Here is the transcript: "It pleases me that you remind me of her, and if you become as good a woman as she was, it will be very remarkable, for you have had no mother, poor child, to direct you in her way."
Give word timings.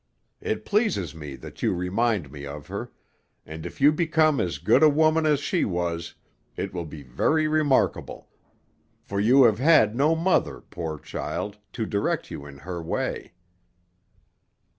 "It 0.41 0.65
pleases 0.65 1.13
me 1.13 1.35
that 1.35 1.61
you 1.61 1.75
remind 1.75 2.31
me 2.31 2.43
of 2.47 2.65
her, 2.65 2.91
and 3.45 3.67
if 3.67 3.79
you 3.79 3.91
become 3.91 4.39
as 4.41 4.57
good 4.57 4.81
a 4.81 4.89
woman 4.89 5.27
as 5.27 5.39
she 5.39 5.63
was, 5.63 6.15
it 6.57 6.73
will 6.73 6.85
be 6.87 7.03
very 7.03 7.47
remarkable, 7.47 8.27
for 9.03 9.19
you 9.19 9.43
have 9.43 9.59
had 9.59 9.95
no 9.95 10.15
mother, 10.15 10.61
poor 10.61 10.97
child, 10.97 11.59
to 11.73 11.85
direct 11.85 12.31
you 12.31 12.47
in 12.47 12.57
her 12.57 12.81
way." 12.81 13.33